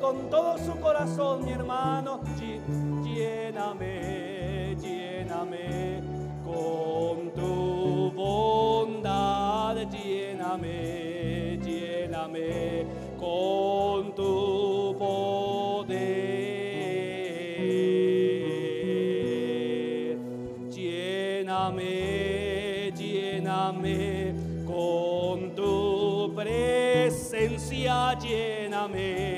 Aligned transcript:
Con 0.00 0.28
todo 0.30 0.58
su 0.58 0.78
corazón, 0.80 1.44
mi 1.44 1.52
hermano, 1.52 2.20
lléname, 3.04 4.76
lléname 4.80 6.02
con 6.44 7.32
tu 7.34 8.10
bondad, 8.14 9.76
lléname, 9.90 11.58
lléname 11.62 12.86
con 13.18 14.14
tu 14.14 14.96
poder. 14.98 15.98
Lléname, 20.70 21.92
lléname 22.96 24.34
con 24.66 25.54
tu 25.54 26.32
presencia, 26.34 28.14
lléname 28.18 29.37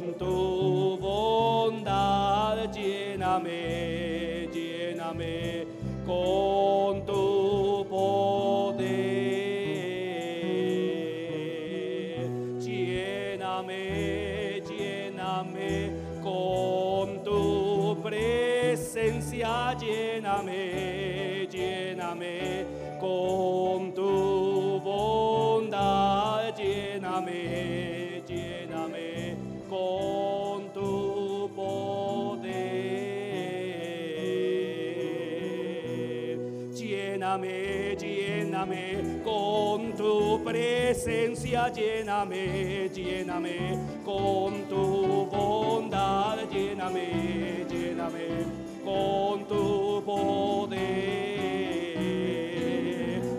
con 0.00 0.14
tu 0.14 0.96
bondad, 0.98 2.72
lléname, 2.72 4.48
lléname 4.50 5.66
con 6.06 7.04
tu 7.04 7.86
poder. 7.88 8.80
Lléname, 12.60 13.82
lléname 14.70 15.90
con 16.22 17.22
tu 17.22 18.00
presencia, 18.02 19.76
lléname, 19.78 21.09
Lléname, 37.30 37.96
lléname 37.96 39.22
con 39.22 39.92
tu 39.92 40.42
presencia, 40.42 41.68
lléname, 41.68 42.88
lléname 42.88 43.78
con 44.04 44.68
tu 44.68 45.28
bondad, 45.30 46.38
lléname, 46.50 47.66
lléname 47.70 48.26
con 48.84 49.44
tu 49.46 50.02
poder. 50.04 50.80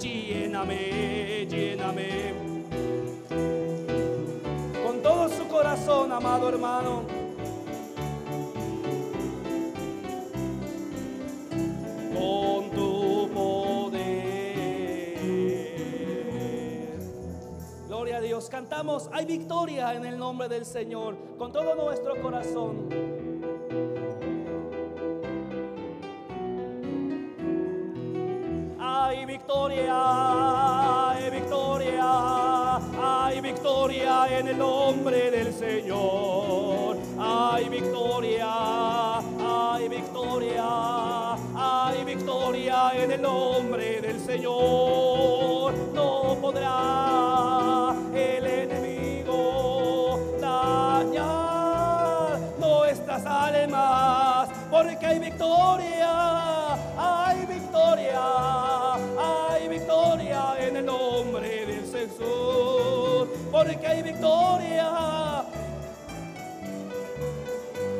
Lléname, 0.00 1.46
lléname 1.48 2.34
con 4.84 5.00
todo 5.00 5.28
su 5.28 5.46
corazón, 5.46 6.10
amado 6.10 6.48
hermano. 6.48 7.15
Cantamos, 18.68 19.08
hay 19.12 19.24
victoria 19.26 19.94
en 19.94 20.04
el 20.04 20.18
nombre 20.18 20.48
del 20.48 20.66
Señor, 20.66 21.16
con 21.38 21.52
todo 21.52 21.76
nuestro 21.76 22.20
corazón. 22.20 22.88
Hay 28.80 29.24
victoria, 29.24 31.12
hay 31.12 31.30
victoria, 31.30 32.76
hay 33.00 33.40
victoria 33.40 34.36
en 34.36 34.48
el 34.48 34.58
nombre 34.58 35.30
del 35.30 35.54
Señor. 35.54 36.96
Hay 37.20 37.68
victoria, 37.68 39.18
hay 39.18 39.88
victoria, 39.88 41.34
hay 41.54 42.04
victoria 42.04 42.90
en 42.96 43.12
el 43.12 43.22
nombre 43.22 44.00
del 44.00 44.18
Señor. 44.18 44.85
Victoria, 55.66 56.74
hay 56.96 57.46
victoria, 57.46 58.94
hay 59.18 59.68
victoria 59.68 60.54
en 60.60 60.76
el 60.76 60.86
nombre 60.86 61.66
del 61.66 61.84
Jesús, 61.90 63.28
porque 63.50 63.86
hay 63.86 64.02
victoria. 64.02 65.44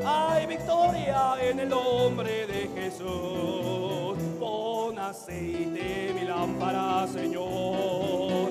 Hay 0.09 0.47
victoria 0.47 1.35
en 1.41 1.61
el 1.61 1.69
nombre 1.69 2.47
de 2.47 2.69
Jesús. 2.75 4.17
Pon 4.39 4.99
aceite 4.99 6.13
mi 6.15 6.25
lámpara, 6.25 7.09
Señor. 7.09 8.51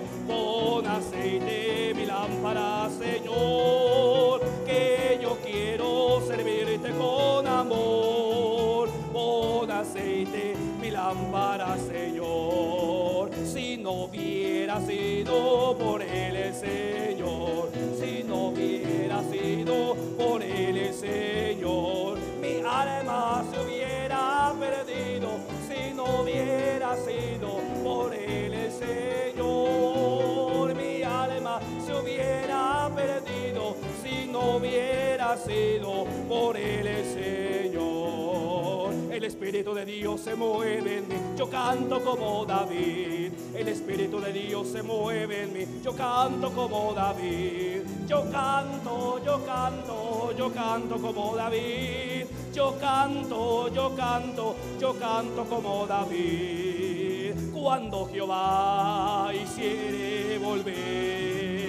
Hubiera 34.58 35.38
sido 35.38 36.06
por 36.28 36.58
el 36.58 37.06
Señor. 37.06 38.94
El 39.12 39.24
Espíritu 39.24 39.74
de 39.74 39.86
Dios 39.86 40.22
se 40.22 40.36
mueve 40.36 40.98
en 40.98 41.08
mí, 41.08 41.16
yo 41.38 41.50
canto 41.50 42.04
como 42.04 42.46
David. 42.46 43.32
El 43.56 43.68
Espíritu 43.68 44.20
de 44.20 44.34
Dios 44.34 44.68
se 44.68 44.84
mueve 44.84 45.44
en 45.44 45.54
mí, 45.54 45.66
yo 45.84 45.96
canto 45.96 46.52
como 46.52 46.94
David. 46.94 47.84
Yo 48.08 48.30
canto, 48.30 49.20
yo 49.26 49.44
canto, 49.46 50.32
yo 50.38 50.52
canto 50.54 50.98
como 50.98 51.36
David. 51.36 52.28
Yo 52.54 52.78
canto, 52.80 53.68
yo 53.74 53.96
canto, 53.96 54.56
yo 54.80 54.94
canto 55.00 55.46
como 55.46 55.88
David. 55.88 57.34
Cuando 57.52 58.06
Jehová 58.06 59.32
hiciere 59.34 60.38
volver 60.38 61.66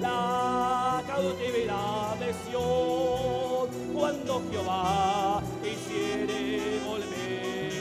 la 0.00 0.83
cautividad 1.14 2.16
de 2.16 2.34
cuando 3.94 4.42
Jehová 4.50 5.40
hiciere 5.62 6.80
volver 6.84 7.72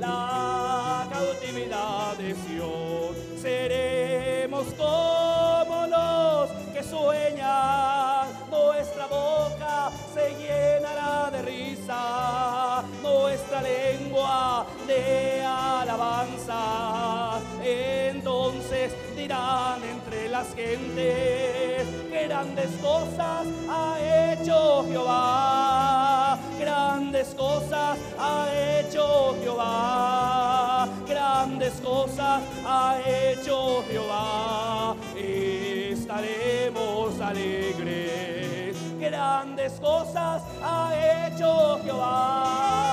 la 0.00 1.06
cautividad 1.12 2.16
de 2.16 2.34
Sion, 2.34 3.14
seremos 3.40 4.66
como 4.74 5.86
los 5.86 6.50
que 6.72 6.82
sueñan, 6.82 8.26
nuestra 8.50 9.06
boca 9.06 9.92
se 10.12 10.34
llenará 10.42 11.30
de 11.30 11.42
risa, 11.42 12.82
nuestra 13.00 13.62
lengua 13.62 14.66
de 14.88 15.44
alabanza. 15.44 17.40
Entonces 17.62 18.92
dirán 19.16 19.84
entre 19.84 20.28
las 20.28 20.52
gentes, 20.54 21.71
grandes 22.26 22.70
cosas 22.80 23.46
ha 23.68 23.96
hecho 24.00 24.84
Jehová, 24.88 26.38
grandes 26.58 27.28
cosas 27.34 27.98
ha 28.18 28.48
hecho 28.52 29.36
Jehová, 29.42 30.88
grandes 31.06 31.74
cosas 31.80 32.42
ha 32.64 32.98
hecho 33.04 33.84
Jehová. 33.88 34.96
Estaremos 35.16 37.20
alegres, 37.20 38.76
grandes 38.98 39.72
cosas 39.80 40.42
ha 40.62 41.26
hecho 41.26 41.80
Jehová, 41.84 42.91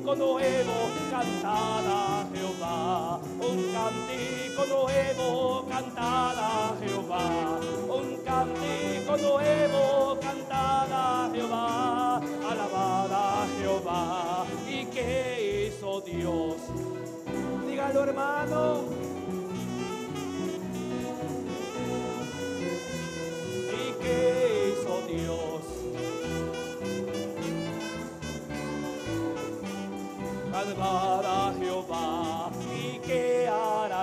cántico 0.00 0.16
nuevo 0.16 0.90
cantada 1.10 2.26
Jehová, 2.32 3.20
un 3.38 3.72
cántico 3.72 4.66
nuevo 4.66 5.66
cantada 5.68 6.74
Jehová, 6.80 7.60
un 7.88 8.16
cántico 8.24 9.16
nuevo 9.18 10.18
cantada 10.20 11.30
Jehová, 11.34 12.16
alabada 12.48 13.46
Jehová, 13.58 14.46
y 14.68 14.84
que 14.86 15.68
hizo 15.68 16.00
Dios. 16.00 16.56
Dígalo 17.66 18.04
hermano. 18.04 19.19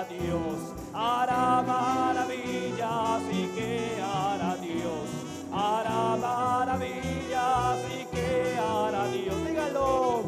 Dios? 0.08 0.58
Hará 0.94 1.62
maravillas. 1.66 3.22
¿Y 3.32 3.46
qué 3.56 4.02
hará 4.02 4.56
Dios? 4.56 5.08
Hará 5.52 6.16
maravillas. 6.16 7.78
¿Y 7.98 8.04
qué 8.14 8.58
hará 8.58 9.06
Dios? 9.08 9.46
Dígalo. 9.46 10.24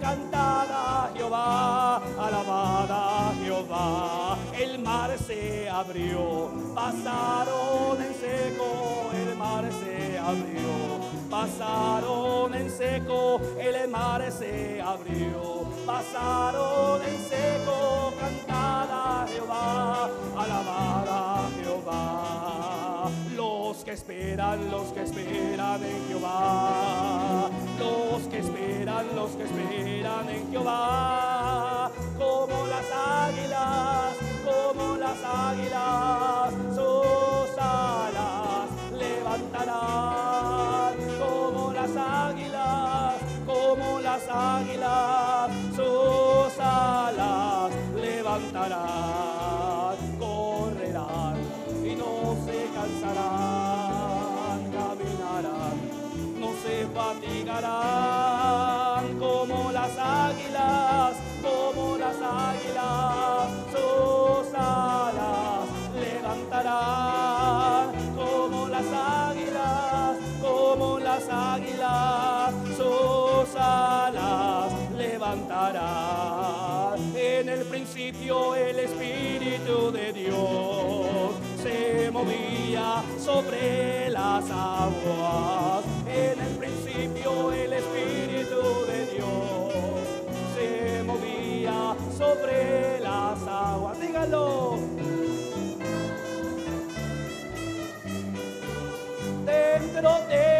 Cantad 0.00 0.68
a 0.70 1.10
Jehová, 1.14 1.96
alabad 2.18 2.90
a 2.90 3.32
Jehová. 3.42 4.36
El 4.58 4.78
mar 4.78 5.10
se 5.18 5.68
abrió, 5.68 6.50
pasaron 6.74 8.00
en 8.00 8.14
seco, 8.14 9.10
el 9.12 9.36
mar 9.36 9.64
se 9.72 10.18
abrió. 10.18 10.64
Pasaron 11.30 12.54
en 12.54 12.70
seco, 12.70 13.40
el 13.58 13.88
mar 13.88 14.30
se 14.30 14.80
abrió. 14.80 15.63
Pasaron 15.86 17.02
en 17.02 17.18
seco, 17.28 18.14
cantad 18.18 18.88
a 18.90 19.26
Jehová, 19.28 20.08
alabad 20.34 21.08
a 21.08 21.50
Jehová. 21.60 23.10
Los 23.36 23.84
que 23.84 23.92
esperan, 23.92 24.70
los 24.70 24.92
que 24.92 25.02
esperan 25.02 25.82
en 25.84 26.08
Jehová. 26.08 27.50
Los 27.78 28.22
que 28.28 28.38
esperan, 28.38 29.14
los 29.14 29.30
que 29.32 29.44
esperan 29.44 30.28
en 30.30 30.50
Jehová. 30.50 31.33
Cansarán, 52.84 54.60
caminarán, 54.70 55.76
no 56.38 56.48
se 56.62 56.76
fatigarán 56.94 58.24
como 59.18 59.72
las 59.72 59.96
águilas, 59.98 61.16
como 61.42 61.96
las 61.96 62.16
águilas, 62.20 63.48
sus 63.72 64.54
alas 64.54 65.68
levantarán 65.98 67.92
como 68.14 68.68
las 68.68 68.86
águilas, 68.92 70.18
como 70.42 70.98
las 70.98 71.26
águilas, 71.30 72.54
sus 72.76 73.56
alas 73.56 74.72
levantarán. 74.96 76.34
En 77.16 77.48
el 77.48 77.64
principio 77.64 78.54
el 78.54 78.78
Espíritu 78.78 79.90
de 79.90 80.03
sobre 83.18 84.10
las 84.10 84.44
aguas. 84.50 85.84
En 86.06 86.40
el 86.40 86.56
principio 86.56 87.52
el 87.52 87.72
Espíritu 87.72 88.60
de 88.86 89.06
Dios 89.14 89.72
se 90.54 91.02
movía 91.02 91.96
sobre 92.16 93.00
las 93.00 93.38
aguas. 93.46 94.00
Dígalo. 94.00 94.78
Dentro 99.44 100.10
de 100.28 100.53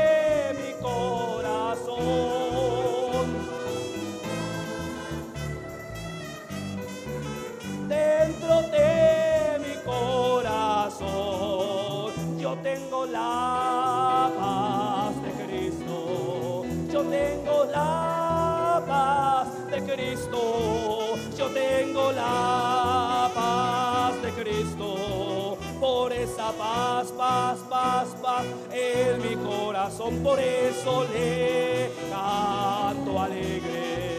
tengo 17.15 17.65
la 17.65 18.83
paz 18.87 19.49
de 19.71 19.79
Cristo. 19.91 21.17
Yo 21.39 21.47
tengo 21.49 22.13
la 22.13 23.31
paz 23.35 24.23
de 24.23 24.31
Cristo. 24.41 25.59
Por 25.81 26.13
esa 26.13 26.53
paz, 26.53 27.13
paz, 27.13 27.59
paz, 27.69 28.09
paz 28.23 28.45
en 28.73 29.23
mi 29.23 29.35
corazón. 29.37 30.23
Por 30.23 30.39
eso 30.41 31.07
le 31.13 31.91
canto 32.11 33.21
alegre. 33.21 34.15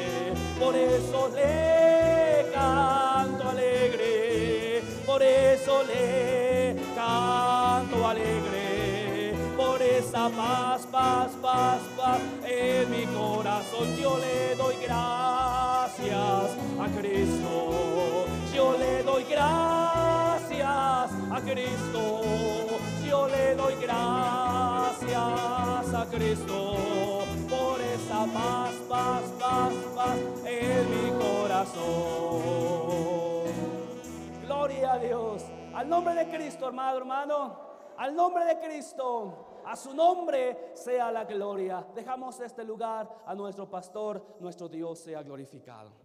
Por 0.59 0.73
eso 0.75 1.29
le 1.35 2.49
canto 2.53 3.49
alegre, 3.49 4.81
por 5.05 5.21
eso 5.21 5.83
le 5.83 6.75
canto 6.95 8.07
alegre, 8.07 9.33
por 9.57 9.81
esa 9.81 10.29
paz, 10.29 10.87
paz, 10.91 11.31
en 12.43 12.91
mi 12.91 13.05
corazón. 13.07 13.95
Yo 13.95 14.17
le 14.17 14.55
doy 14.55 14.75
gracias 14.81 16.57
a 16.79 16.87
Cristo, 16.99 18.25
yo 18.53 18.77
le 18.77 19.03
doy 19.03 19.23
gracias 19.23 21.11
a 21.31 21.41
Cristo, 21.41 22.21
yo 23.07 23.27
le 23.27 23.55
doy 23.55 23.75
gracias 23.81 25.13
a 25.93 26.05
Cristo 26.11 26.77
por 27.49 27.81
esa 27.81 28.25
paz, 28.33 28.73
paz, 28.89 29.23
paz, 29.39 29.73
paz 29.95 30.17
en 30.45 30.89
mi 30.91 31.09
corazón. 31.23 32.35
Gloria 34.45 34.93
a 34.93 34.99
Dios. 34.99 35.43
Al 35.73 35.89
nombre 35.89 36.13
de 36.15 36.27
Cristo, 36.27 36.67
hermano, 36.67 36.97
hermano. 36.97 37.59
Al 37.97 38.15
nombre 38.15 38.45
de 38.45 38.59
Cristo. 38.59 39.54
A 39.65 39.75
su 39.75 39.93
nombre 39.93 40.71
sea 40.73 41.11
la 41.11 41.25
gloria. 41.25 41.85
Dejamos 41.95 42.39
este 42.39 42.63
lugar 42.63 43.23
a 43.25 43.33
nuestro 43.33 43.69
pastor. 43.69 44.37
Nuestro 44.39 44.69
Dios 44.69 44.99
sea 44.99 45.23
glorificado. 45.23 46.04